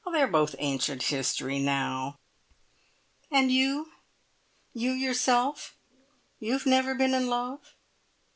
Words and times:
They 0.11 0.23
are 0.23 0.27
both 0.27 0.55
ancient 0.57 1.03
history 1.03 1.59
now." 1.59 2.17
"And 3.29 3.51
you? 3.51 3.91
You 4.73 4.93
yourself? 4.93 5.77
You 6.39 6.53
have 6.53 6.65
never 6.65 6.95
been 6.95 7.13
in 7.13 7.27
love?" 7.27 7.75